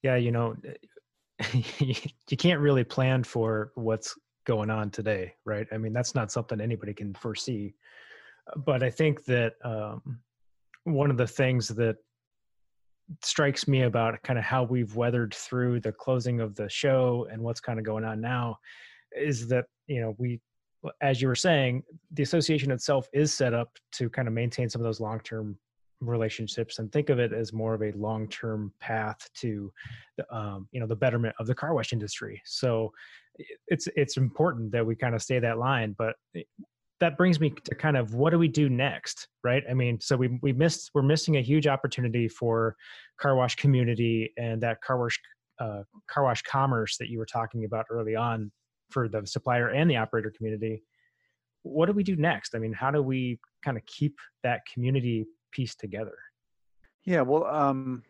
[0.05, 0.57] Yeah, you know,
[1.79, 4.15] you can't really plan for what's
[4.51, 5.69] going on today, right?
[5.71, 7.73] I mean, that's not something anybody can foresee.
[8.57, 10.19] But I think that um,
[10.83, 11.95] one of the things that
[13.23, 17.41] strikes me about kind of how we've weathered through the closing of the show and
[17.41, 18.57] what's kind of going on now
[19.17, 20.41] is that, you know, we,
[21.01, 21.85] as you were saying,
[22.15, 25.57] the association itself is set up to kind of maintain some of those long term
[26.01, 29.71] relationships and think of it as more of a long-term path to
[30.17, 32.91] the, um, you know the betterment of the car wash industry so
[33.69, 36.15] it's it's important that we kind of stay that line but
[37.01, 39.63] that brings me to kind of what do we do next right?
[39.69, 42.77] I mean so we we missed we're missing a huge opportunity for
[43.21, 45.19] car wash community and that car wash
[45.59, 48.51] uh, car wash commerce that you were talking about early on
[48.91, 50.83] for the supplier and the operator community.
[51.63, 52.55] What do we do next?
[52.55, 56.17] I mean how do we kind of keep that community piece together?
[57.05, 58.03] Yeah, well, um,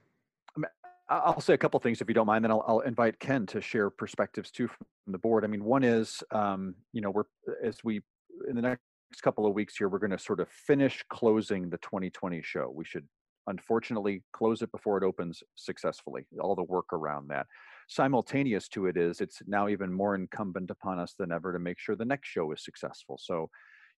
[1.10, 2.44] I'll say a couple things if you don't mind.
[2.44, 5.44] Then I'll, I'll, invite Ken to share perspectives too from the board.
[5.44, 7.24] I mean, one is, um, you know, we're
[7.64, 8.00] as we
[8.48, 8.80] in the next
[9.22, 12.72] couple of weeks here, we're going to sort of finish closing the 2020 show.
[12.72, 13.06] We should
[13.48, 16.26] unfortunately close it before it opens successfully.
[16.40, 17.46] All the work around that.
[17.88, 21.78] Simultaneous to it is, it's now even more incumbent upon us than ever to make
[21.80, 23.18] sure the next show is successful.
[23.20, 23.50] So,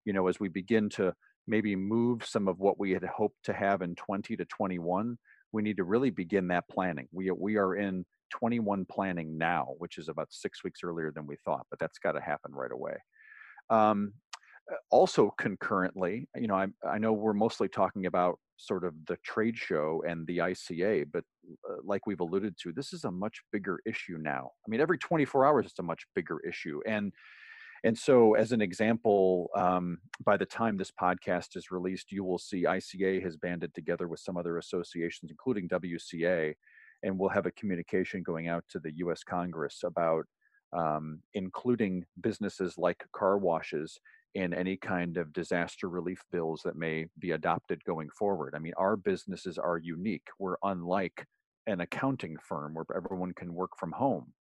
[0.03, 1.13] you know, as we begin to
[1.47, 5.17] maybe move some of what we had hoped to have in 20 to 21
[5.53, 7.07] we need to really begin that planning.
[7.11, 11.35] We, we are in 21 planning now which is about six weeks earlier than we
[11.45, 12.95] thought but that's got to happen right away.
[13.69, 14.13] Um,
[14.89, 19.57] also concurrently you know I, I know we're mostly talking about sort of the trade
[19.57, 21.23] show and the ica but
[21.69, 24.51] uh, like we've alluded to this is a much bigger issue now.
[24.65, 27.11] I mean every 24 hours it's a much bigger issue and
[27.83, 32.37] and so, as an example, um, by the time this podcast is released, you will
[32.37, 36.53] see ICA has banded together with some other associations, including WCA,
[37.03, 40.25] and we'll have a communication going out to the US Congress about
[40.71, 43.99] um, including businesses like car washes
[44.33, 48.53] in any kind of disaster relief bills that may be adopted going forward.
[48.55, 50.27] I mean, our businesses are unique.
[50.39, 51.27] We're unlike
[51.67, 54.33] an accounting firm where everyone can work from home.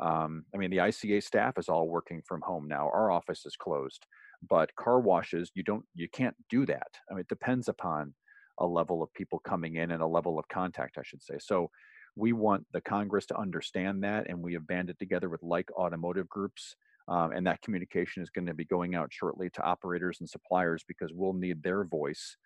[0.00, 2.90] Um, I mean, the ICA staff is all working from home now.
[2.92, 4.06] Our office is closed,
[4.48, 6.88] but car washes, you don't, you can't do that.
[7.10, 8.14] I mean, it depends upon
[8.58, 11.36] a level of people coming in and a level of contact, I should say.
[11.40, 11.70] So
[12.16, 16.28] we want the Congress to understand that, and we have banded together with like automotive
[16.28, 16.76] groups.
[17.06, 20.84] Um, and that communication is going to be going out shortly to operators and suppliers
[20.88, 22.36] because we'll need their voice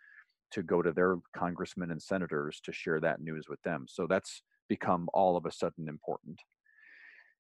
[0.50, 3.86] to go to their congressmen and senators to share that news with them.
[3.88, 6.40] So that's become all of a sudden important.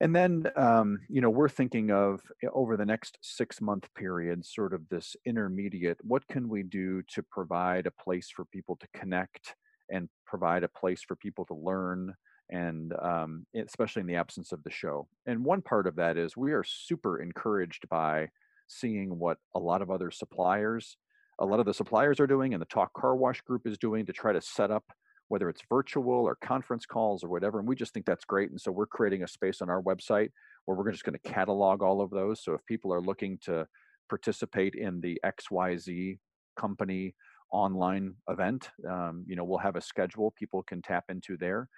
[0.01, 4.45] And then, um, you know, we're thinking of eh, over the next six month period,
[4.45, 8.87] sort of this intermediate what can we do to provide a place for people to
[8.93, 9.55] connect
[9.89, 12.13] and provide a place for people to learn,
[12.49, 15.07] and um, especially in the absence of the show.
[15.25, 18.29] And one part of that is we are super encouraged by
[18.67, 20.97] seeing what a lot of other suppliers,
[21.39, 24.05] a lot of the suppliers are doing, and the Talk Car Wash group is doing
[24.07, 24.83] to try to set up
[25.27, 27.59] whether it's virtual or conference calls or whatever.
[27.59, 28.51] And we just think that's great.
[28.51, 30.29] And so we're creating a space on our website
[30.65, 32.43] where we're just going to catalog all of those.
[32.43, 33.67] So if people are looking to
[34.09, 36.19] participate in the XYZ
[36.59, 37.15] company
[37.51, 41.69] online event, um, you know, we'll have a schedule people can tap into there.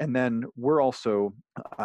[0.00, 1.34] And then we're also,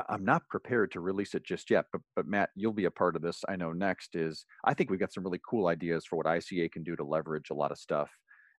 [0.09, 3.15] I'm not prepared to release it just yet, but, but Matt, you'll be a part
[3.15, 3.43] of this.
[3.47, 6.71] I know next is, I think we've got some really cool ideas for what ICA
[6.71, 8.09] can do to leverage a lot of stuff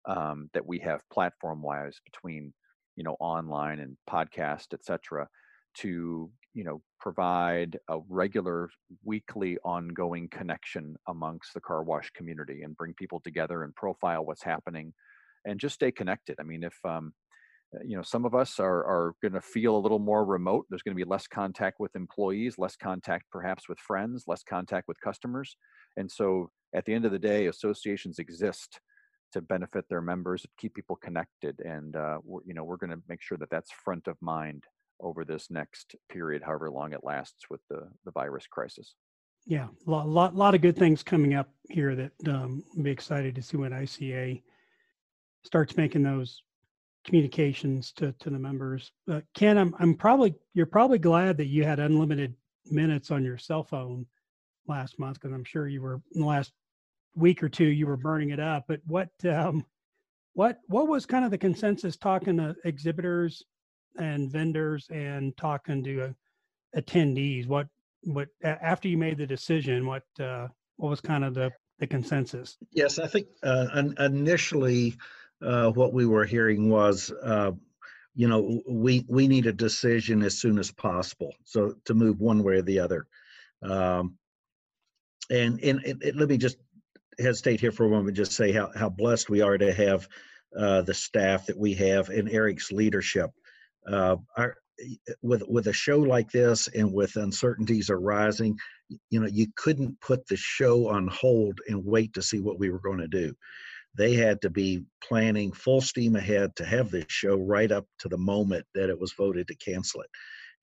[0.07, 2.53] um, that we have platform wise between
[2.97, 5.29] you know online and podcast etc
[5.75, 8.69] to you know provide a regular
[9.05, 14.43] weekly ongoing connection amongst the car wash community and bring people together and profile what's
[14.43, 14.93] happening
[15.47, 16.37] and just stay connected.
[16.41, 17.13] I mean if um,
[17.75, 20.67] uh, you know some of us are, are going to feel a little more remote
[20.69, 24.89] there's going to be less contact with employees less contact perhaps with friends less contact
[24.89, 25.57] with customers.
[25.97, 28.81] And so at the end of the day associations exist
[29.33, 33.23] to benefit their members, keep people connected, and uh, you know we're going to make
[33.23, 34.65] sure that that's front of mind
[35.01, 38.95] over this next period, however long it lasts with the the virus crisis.
[39.47, 42.91] Yeah, a lot, lot, lot of good things coming up here that um, I'm be
[42.91, 44.43] excited to see when ICA
[45.45, 46.43] starts making those
[47.05, 48.93] communications to, to the members.
[49.35, 52.35] Ken, I'm, I'm probably you're probably glad that you had unlimited
[52.67, 54.07] minutes on your cell phone
[54.67, 56.53] last month because I'm sure you were in the last
[57.15, 58.65] week or two you were burning it up.
[58.69, 59.65] But what um,
[60.35, 63.45] what what was kind of the consensus talking to exhibitors
[63.99, 67.47] and vendors and talking to uh, attendees?
[67.47, 67.69] What
[68.05, 69.87] what after you made the decision?
[69.87, 72.57] What uh, what was kind of the the consensus?
[72.73, 73.67] Yes, I think uh,
[73.99, 74.97] initially
[75.43, 77.13] uh, what we were hearing was.
[77.23, 77.53] Uh,
[78.17, 81.33] you know, we we need a decision as soon as possible.
[81.45, 83.07] So to move one way or the other,
[83.63, 84.19] um,
[85.31, 86.57] and, and, and let me just
[87.21, 90.09] hesitate here for a moment just say how, how blessed we are to have
[90.57, 93.31] uh, the staff that we have and Eric's leadership.
[93.87, 94.57] Uh, our,
[95.23, 98.59] with with a show like this and with uncertainties arising,
[99.11, 102.71] you know, you couldn't put the show on hold and wait to see what we
[102.71, 103.35] were going to do.
[103.97, 108.09] They had to be planning full steam ahead to have this show right up to
[108.09, 110.11] the moment that it was voted to cancel it,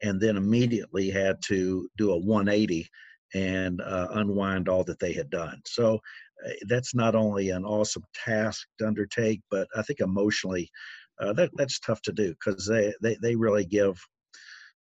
[0.02, 2.89] and then immediately had to do a 180
[3.34, 5.62] and uh, unwind all that they had done.
[5.65, 6.00] So
[6.67, 10.69] that's not only an awesome task to undertake, but I think emotionally,
[11.19, 14.00] uh, that that's tough to do because they, they they really give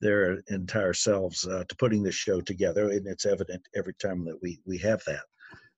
[0.01, 4.37] their entire selves uh, to putting this show together, and it's evident every time that
[4.41, 5.23] we we have that.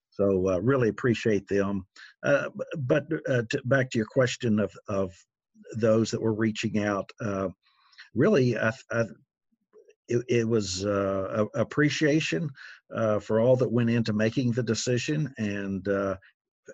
[0.09, 1.85] So uh, really appreciate them.
[2.23, 5.13] Uh, but uh, to, back to your question of of
[5.77, 7.09] those that were reaching out,
[8.13, 9.03] really, I, I,
[10.07, 12.49] it, it was uh, appreciation
[12.93, 16.15] uh, for all that went into making the decision and uh,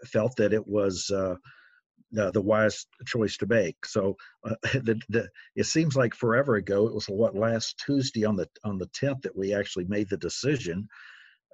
[0.06, 3.86] felt that it was uh, the wise choice to make.
[3.86, 6.88] So uh, the, the, it seems like forever ago.
[6.88, 10.18] It was what last Tuesday on the on the 10th that we actually made the
[10.18, 10.88] decision.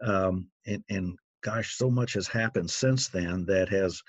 [0.04, 4.02] Um, and, and gosh, so much has happened since then that has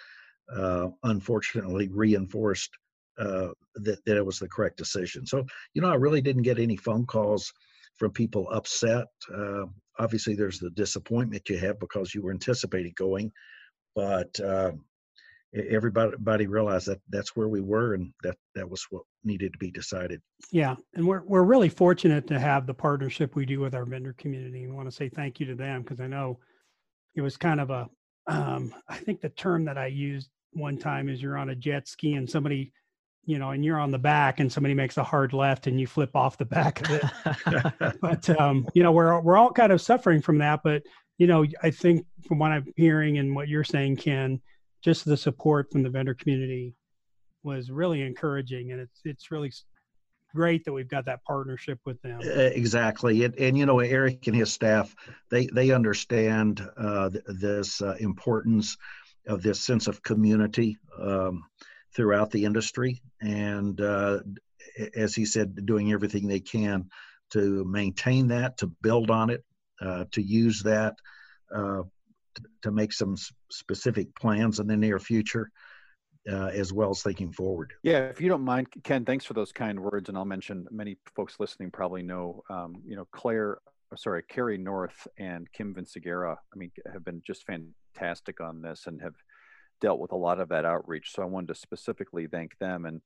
[0.55, 2.71] uh, unfortunately reinforced
[3.19, 5.27] uh, that, that it was the correct decision.
[5.27, 7.53] So, you know, I really didn't get any phone calls
[7.97, 9.07] from people upset.
[9.99, 13.33] Obviously, there's the disappointment you have because you were anticipating going,
[13.95, 14.73] but uh,
[15.55, 19.71] everybody realized that that's where we were and that that was what needed to be
[19.71, 20.21] decided.
[20.51, 24.15] Yeah, and we're we're really fortunate to have the partnership we do with our vendor
[24.19, 24.65] community.
[24.65, 26.39] And want to say thank you to them because I know
[27.15, 27.89] it was kind of a
[28.27, 31.89] um, I think the term that I used one time is you're on a jet
[31.89, 32.73] ski and somebody
[33.29, 35.87] you know, and you're on the back and somebody makes a hard left and you
[35.87, 37.99] flip off the back of it.
[38.01, 40.61] but um, you know, we're we're all kind of suffering from that.
[40.65, 40.83] But
[41.19, 44.41] you know, I think from what I'm hearing and what you're saying, Ken,
[44.83, 46.73] just the support from the vendor community
[47.43, 49.53] was really encouraging, and it's it's really
[50.35, 52.21] great that we've got that partnership with them.
[52.23, 54.97] Exactly, and, and you know, Eric and his staff,
[55.31, 58.79] they they understand uh, this uh, importance
[59.27, 60.79] of this sense of community.
[60.99, 61.45] Um,
[61.99, 64.21] throughout the industry, and uh,
[64.95, 66.89] as he said, doing everything they can
[67.33, 69.43] to maintain that, to build on it,
[69.83, 70.95] uh, to use that,
[71.53, 71.83] uh,
[72.63, 73.17] to, make some
[73.51, 75.51] specific plans in the near future.
[76.31, 77.73] Uh, as well as thinking forward.
[77.83, 80.11] Yeah, if you don't mind, Ken, thanks for those kind words.
[80.11, 84.59] And I'll mention many folks listening probably know, um, you know, Claire, uh, sorry, Carrie
[84.59, 89.15] North and Kim Vinciguerra, I mean, have been just fantastic on this and have
[89.81, 91.13] dealt with a lot of that outreach.
[91.13, 92.85] So I wanted to specifically thank them.
[92.85, 93.01] And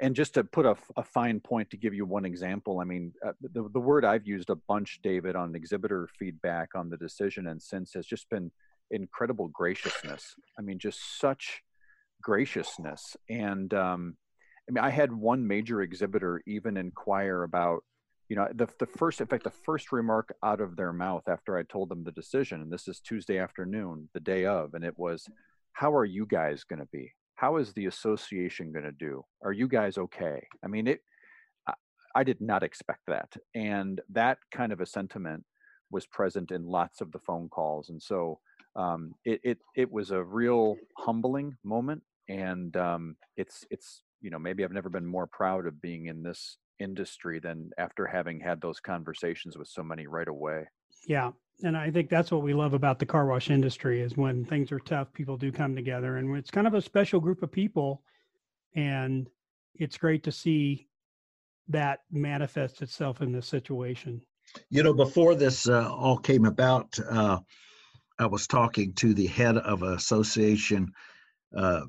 [0.00, 3.12] and just to put a, a fine point to give you one example, I mean,
[3.26, 7.48] uh, the, the word I've used a bunch, David, on exhibitor feedback on the decision
[7.48, 8.52] and since has just been
[8.92, 10.36] incredible graciousness.
[10.56, 11.62] I mean, just such
[12.22, 13.16] graciousness.
[13.28, 14.16] And um,
[14.68, 17.82] I mean, I had one major exhibitor even inquire about,
[18.28, 21.56] you know, the, the first, in fact, the first remark out of their mouth after
[21.56, 24.96] I told them the decision, and this is Tuesday afternoon, the day of, and it
[24.96, 25.26] was,
[25.78, 27.12] how are you guys going to be?
[27.36, 29.24] How is the association going to do?
[29.44, 30.44] Are you guys okay?
[30.64, 31.02] I mean, it.
[31.68, 31.74] I,
[32.16, 35.44] I did not expect that, and that kind of a sentiment
[35.92, 38.40] was present in lots of the phone calls, and so
[38.74, 44.38] um, it, it it was a real humbling moment, and um, it's it's you know
[44.40, 48.60] maybe I've never been more proud of being in this industry than after having had
[48.60, 50.64] those conversations with so many right away.
[51.06, 51.30] Yeah,
[51.62, 54.70] and I think that's what we love about the car wash industry is when things
[54.70, 58.02] are tough, people do come together, and it's kind of a special group of people,
[58.74, 59.28] and
[59.74, 60.88] it's great to see
[61.68, 64.20] that manifest itself in this situation.
[64.70, 67.40] You know, before this uh, all came about, uh,
[68.18, 70.92] I was talking to the head of an association.
[71.56, 71.82] Uh,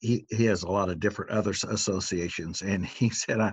[0.00, 3.52] he, he has a lot of different other associations, and he said, I,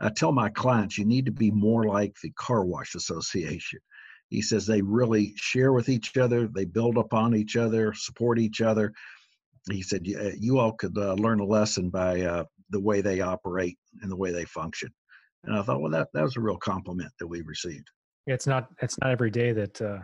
[0.00, 3.80] I tell my clients, you need to be more like the car wash association
[4.28, 8.60] he says they really share with each other, they build upon each other, support each
[8.60, 8.92] other.
[9.70, 13.78] He said, You all could uh, learn a lesson by uh, the way they operate
[14.02, 14.90] and the way they function.
[15.44, 17.88] And I thought, well, that, that was a real compliment that we received.
[18.26, 19.98] It's not it's not every day that uh,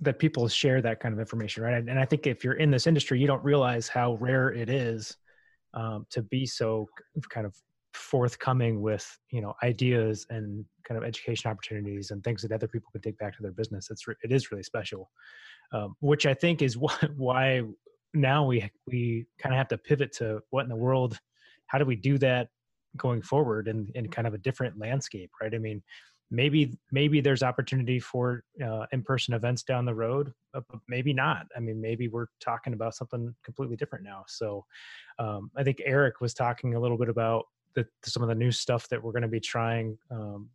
[0.00, 1.74] that people share that kind of information, right?
[1.74, 5.16] And I think if you're in this industry, you don't realize how rare it is
[5.72, 6.88] um, to be so
[7.28, 7.54] kind of
[7.94, 12.90] forthcoming with you know ideas and kind of education opportunities and things that other people
[12.90, 15.10] can take back to their business it's it is really special
[15.72, 17.62] um, which i think is why, why
[18.12, 21.18] now we we kind of have to pivot to what in the world
[21.66, 22.48] how do we do that
[22.96, 25.54] going forward in in kind of a different landscape right?
[25.54, 25.82] I mean
[26.30, 31.46] maybe maybe there's opportunity for uh, in-person events down the road but maybe not.
[31.56, 34.24] I mean maybe we're talking about something completely different now.
[34.28, 34.64] So
[35.18, 37.44] um, i think eric was talking a little bit about
[37.74, 40.48] the, some of the new stuff that we're going to be trying um,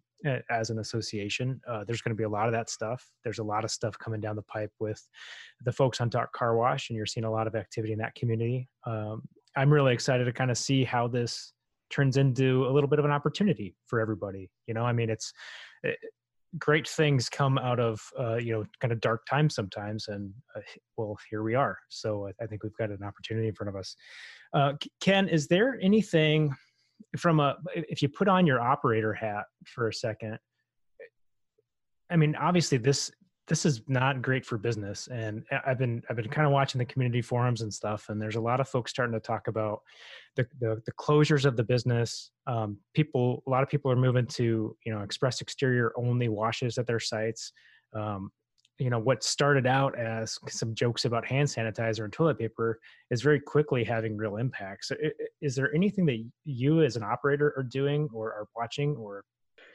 [0.50, 1.62] as an association.
[1.68, 3.06] Uh, there's going to be a lot of that stuff.
[3.24, 5.02] There's a lot of stuff coming down the pipe with
[5.64, 8.16] the folks on Dark Car Wash, and you're seeing a lot of activity in that
[8.16, 8.68] community.
[8.86, 9.24] Um,
[9.56, 11.54] I'm really excited to kind of see how this
[11.90, 14.50] turns into a little bit of an opportunity for everybody.
[14.68, 15.34] You know, I mean, it's
[15.84, 16.08] it, eh,
[16.58, 20.62] great things come out of uh, you know kind of dark times sometimes, and uh,
[20.98, 21.78] well, here we are.
[21.90, 23.96] So I, I, think we've got an opportunity in front of us.
[24.54, 26.56] Uh, Ken, is there anything?
[27.18, 30.38] From a if you put on your operator hat for a second
[32.10, 33.12] i mean obviously this
[33.50, 35.10] this is not great for business.
[35.12, 38.36] And i've been i've been kind of watching the community forums and stuff and there's
[38.36, 39.82] a lot of folks starting to talk about
[40.36, 42.32] the the, the closures of the business.
[42.48, 46.78] Um, people a lot of people are moving to you know express exterior only washes
[46.78, 47.52] at their sites.
[47.94, 48.32] Um,
[48.80, 52.80] you know what started out as some jokes about hand sanitizer and toilet paper
[53.12, 54.88] is very quickly having real impacts.
[54.88, 54.96] So
[55.42, 59.24] is there anything that you as an operator are doing or are watching or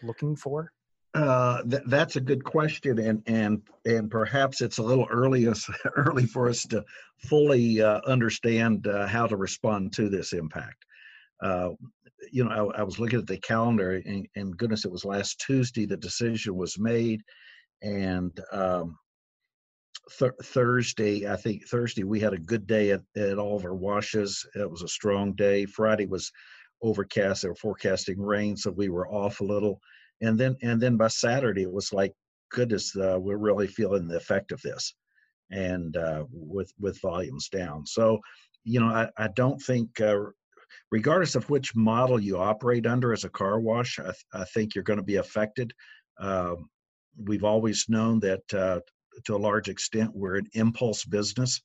[0.03, 0.73] looking for
[1.15, 5.65] uh, th- that's a good question, and and and perhaps it's a little early as
[5.97, 6.85] early for us to
[7.19, 10.85] fully uh, understand uh, how to respond to this impact.
[11.41, 11.71] Uh,
[12.33, 15.41] you know, I, I, was looking at the calendar, and, and goodness, it was last
[15.41, 17.23] Tuesday the decision was made
[17.83, 18.97] and um,
[20.19, 23.75] th- Thursday, I think Thursday we had a good day at, at all of our
[23.75, 24.47] washes.
[24.55, 25.67] It was a strong day.
[25.67, 26.31] Friday was
[26.83, 27.43] overcast.
[27.43, 29.81] They were forecasting rain, so we were off a little.
[30.21, 32.13] And then and then by Saturday it was like,
[32.51, 34.95] goodness, uh, we're really feeling the effect of this,
[35.51, 37.85] and uh, with with volumes down.
[37.87, 38.21] So,
[38.65, 40.01] you know, I, I don't think.
[40.01, 40.17] Uh,
[40.91, 44.75] regardless of which model you operate under as a car wash, I, th- I think
[44.75, 45.73] you're going to be affected.
[46.19, 46.69] Um,
[47.23, 48.81] we've always known that uh,
[49.25, 51.61] to a large extent we're an impulse business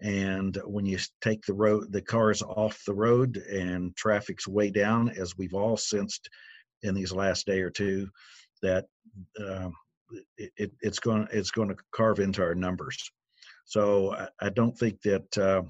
[0.00, 5.08] and when you take the road the cars off the road and traffic's way down
[5.10, 6.28] as we've all sensed
[6.82, 8.08] in these last day or two
[8.62, 8.86] that
[9.46, 9.72] um,
[10.36, 13.10] it, it, it's going it's going to carve into our numbers
[13.70, 15.62] so I, I don't think that uh,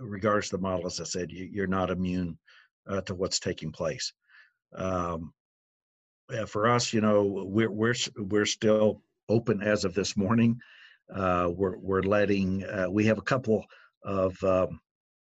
[0.00, 2.38] regardless of the model, as I said, you, are not immune
[2.86, 4.12] uh, to what's taking place.
[4.76, 5.32] Um,
[6.46, 10.58] for us, you know, we're we're we're still open as of this morning.
[11.14, 13.64] Uh, we're we're letting uh, we have a couple
[14.04, 14.80] of um,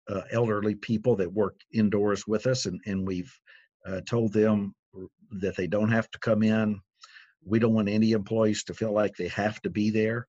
[0.08, 3.32] uh, elderly people that work indoors with us, and and we've
[3.86, 4.74] uh, told them
[5.30, 6.80] that they don't have to come in.
[7.44, 10.26] We don't want any employees to feel like they have to be there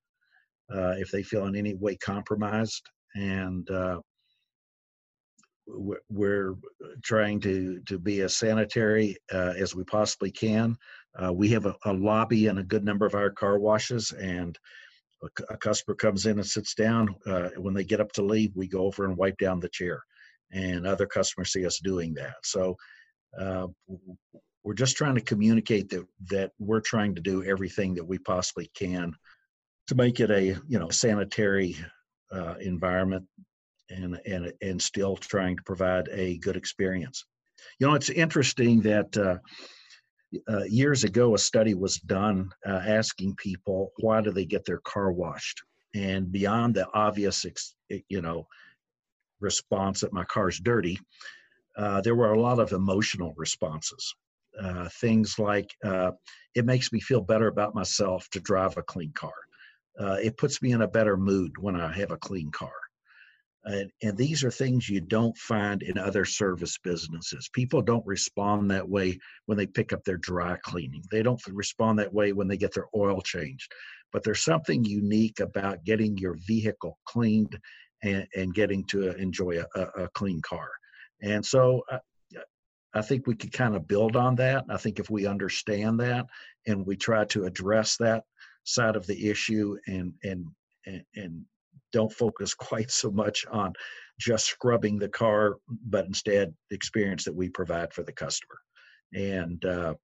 [0.72, 4.00] uh, if they feel in any way compromised, and uh,
[5.66, 6.54] we're
[7.02, 10.76] trying to to be as sanitary uh, as we possibly can.
[11.20, 14.58] Uh, we have a, a, lobby in a good number of our car washes, and
[15.22, 17.14] a, a customer comes in and sits down.
[17.26, 20.02] Uh, when they get up to leave, we go over and wipe down the chair,
[20.52, 22.36] and other customers see us doing that.
[22.44, 22.76] So
[23.40, 23.66] uh,
[24.62, 28.70] we're just trying to communicate that that we're trying to do everything that we possibly
[28.74, 29.14] can
[29.86, 31.76] to make it a you know sanitary
[32.32, 33.24] uh, environment
[33.90, 37.24] and and and still trying to provide a good experience.
[37.78, 39.36] You know, it's interesting that uh,
[40.48, 44.80] uh, years ago a study was done uh, asking people why do they get their
[44.80, 45.62] car washed,
[45.94, 47.46] and beyond the obvious,
[48.08, 48.46] you know,
[49.40, 50.98] response that my car's dirty,
[51.76, 54.14] uh, there were a lot of emotional responses.
[54.60, 56.10] Uh, things like uh,
[56.54, 59.34] it makes me feel better about myself to drive a clean car.
[59.98, 62.72] it puts me in a better mood when I have a clean car
[63.66, 67.50] and, and, these are things you don't find in other service businesses.
[67.52, 71.02] People don't respond that way when they pick up their dry cleaning.
[71.10, 73.72] They don't respond that way when they get their oil changed.
[74.12, 77.58] But there's something unique about getting your vehicle cleaned
[78.02, 80.70] and, and getting to enjoy a, a, clean car.
[81.20, 82.40] And so I, uh,
[82.94, 84.64] I think we could kind of build on that.
[84.70, 86.26] I think if we understand that
[86.66, 88.24] and we try to address that
[88.64, 90.46] side of the issue and and
[90.86, 91.44] and, and
[91.96, 93.72] don't focus quite so much on
[94.18, 98.58] just scrubbing the car, but instead the experience that we provide for the customer.
[99.12, 99.94] And uh,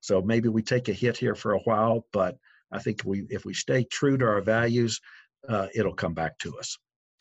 [0.00, 2.36] so maybe we take a hit here for a while, but
[2.72, 5.00] I think we if we stay true to our values,
[5.48, 6.76] uh, it'll come back to us.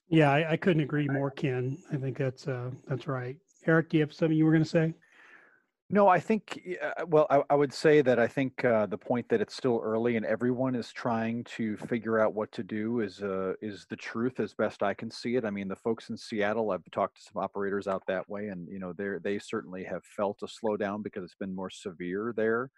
[0.10, 1.78] Yeah, I, I, couldn't agree more, Ken.
[1.94, 3.38] I think that's uh, that's right.
[3.68, 4.94] Eric, do you have something you were going to say?
[5.92, 9.28] No, I think, uh, well, I, I would say that I think uh, the point
[9.30, 13.24] that it's still early and everyone is trying to figure out what to do is
[13.24, 15.46] uh, is the truth as best I can see it.
[15.46, 18.68] I mean, the folks in Seattle, I've talked to some operators out that way, and
[18.70, 22.70] you know, they they certainly have felt a slowdown because it's been more severe there.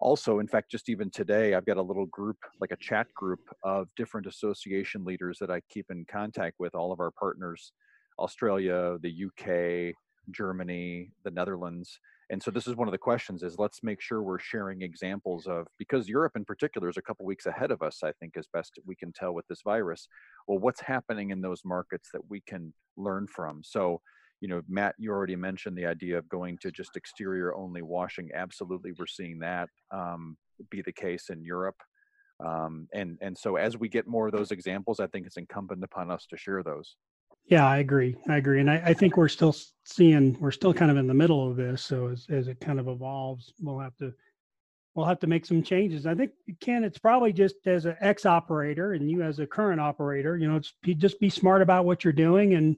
[0.00, 3.40] Also, in fact, just even today, I've got a little group, like a chat group
[3.62, 7.72] of different association leaders that I keep in contact with, all of our partners,
[8.18, 9.94] Australia, the UK,
[10.32, 12.00] Germany, the Netherlands
[12.30, 15.46] and so this is one of the questions is let's make sure we're sharing examples
[15.46, 18.46] of because europe in particular is a couple weeks ahead of us i think as
[18.52, 20.08] best we can tell with this virus.
[20.46, 23.62] Well what's happening in those markets that we can learn from?
[23.62, 24.00] So
[24.40, 28.30] you know matt you already mentioned the idea of going to just exterior only washing.
[28.34, 30.36] Absolutely we're seeing that um,
[30.70, 31.76] be the case in europe.
[32.44, 35.82] Um, and and so as we get more of those examples i think it's incumbent
[35.82, 36.94] upon us to share those
[37.48, 38.14] yeah, I agree.
[38.28, 41.14] I agree, and I, I, think we're still seeing we're still kind of in the
[41.14, 41.82] middle of this.
[41.82, 44.12] So as as it kind of evolves, we'll have to
[44.94, 46.06] we'll have to make some changes.
[46.06, 49.80] I think Ken, it's probably just as an ex operator and you as a current
[49.80, 50.60] operator, you know,
[50.96, 52.76] just be smart about what you're doing, and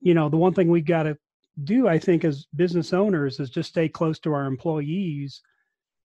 [0.00, 1.16] you know, the one thing we got to
[1.62, 5.40] do, I think, as business owners, is just stay close to our employees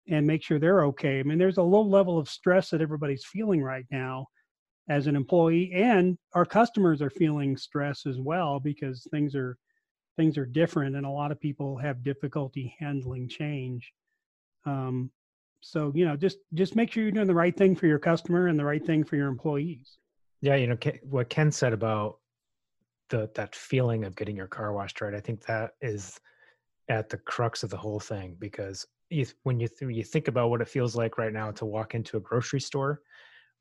[0.10, 1.20] and make sure they're okay.
[1.20, 4.28] I mean, there's a low level of stress that everybody's feeling right now
[4.88, 9.58] as an employee and our customers are feeling stress as well because things are
[10.18, 13.92] things are different and a lot of people have difficulty handling change.
[14.66, 15.12] Um,
[15.62, 18.48] so you know just just make sure you're doing the right thing for your customer
[18.48, 19.98] and the right thing for your employees.
[20.42, 22.20] Yeah you know what ken said about
[23.10, 26.20] the that feeling of getting your car washed right i think that is
[26.90, 30.50] at the crux of the whole thing because you, when you th- you think about
[30.50, 33.02] what it feels like right now to walk into a grocery store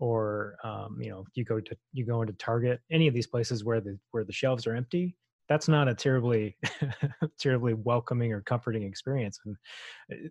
[0.01, 3.65] or um, you know you go to you go into target any of these places
[3.65, 5.17] where the where the shelves are empty
[5.49, 6.57] that's not a terribly
[7.39, 9.41] terribly welcoming or comforting experience.
[9.45, 9.57] And
[10.11, 10.29] uh,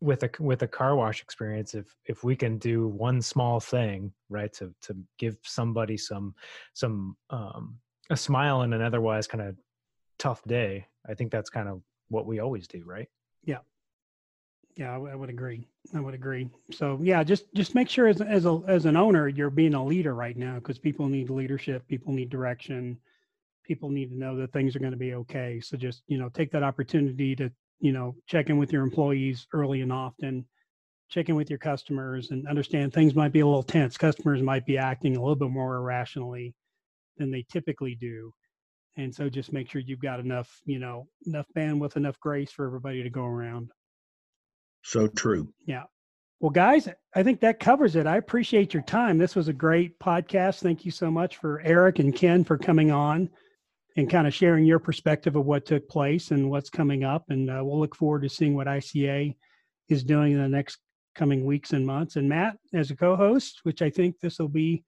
[0.00, 4.10] with a with a car wash experience if if we can do one small thing
[4.30, 6.34] right to to give somebody some
[6.72, 7.78] some um
[8.08, 9.54] a smile in an otherwise kind of
[10.18, 13.08] tough day i think that's kind of what we always do right?
[13.44, 13.58] Yeah
[14.76, 15.66] yeah, I, would agree.
[15.94, 16.48] I would agree.
[16.70, 19.84] So yeah, just just make sure as as a as an owner, you're being a
[19.84, 22.98] leader right now because people need leadership, people need direction,
[23.64, 25.60] people need to know that things are going to be okay.
[25.60, 27.50] So just you know, take that opportunity to
[27.80, 30.46] you know check in with your employees early and often,
[31.08, 33.96] check in with your customers, and understand things might be a little tense.
[33.96, 36.54] Customers might be acting a little bit more irrationally
[37.18, 38.32] than they typically do.
[38.96, 42.66] And so just make sure you've got enough, you know, enough bandwidth, enough grace for
[42.66, 43.70] everybody to go around.
[44.82, 45.52] So true.
[45.66, 45.84] Yeah.
[46.40, 48.06] Well, guys, I think that covers it.
[48.06, 49.18] I appreciate your time.
[49.18, 50.60] This was a great podcast.
[50.60, 53.28] Thank you so much for Eric and Ken for coming on
[53.96, 57.24] and kind of sharing your perspective of what took place and what's coming up.
[57.28, 59.36] And uh, we'll look forward to seeing what ICA
[59.90, 60.78] is doing in the next
[61.14, 62.16] coming weeks and months.
[62.16, 64.82] And Matt, as a co host, which I think this will be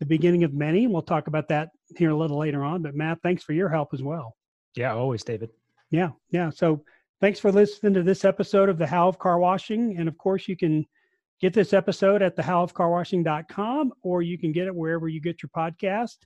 [0.00, 0.86] the beginning of many.
[0.86, 2.82] We'll talk about that here a little later on.
[2.82, 4.36] But Matt, thanks for your help as well.
[4.76, 5.50] Yeah, always, David.
[5.90, 6.50] Yeah, yeah.
[6.50, 6.84] So
[7.20, 9.96] thanks for listening to this episode of the How of Car Washing.
[9.98, 10.86] And of course, you can
[11.40, 15.50] get this episode at the howofcarwashing.com or you can get it wherever you get your
[15.56, 16.16] podcast.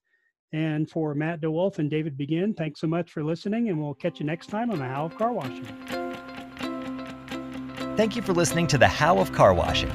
[0.52, 4.20] And for Matt DeWolf and David Begin, thanks so much for listening, and we'll catch
[4.20, 5.64] you next time on the How of Car Washing.
[7.96, 9.90] Thank you for listening to the How of Car Washing.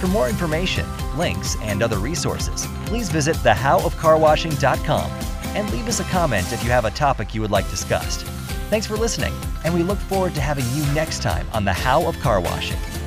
[0.00, 0.84] For more information,
[1.16, 5.10] links, and other resources, please visit thehowofcarwashing.com
[5.56, 8.26] and leave us a comment if you have a topic you would like discussed.
[8.68, 9.32] Thanks for listening,
[9.64, 13.05] and we look forward to having you next time on the How of Car Washing.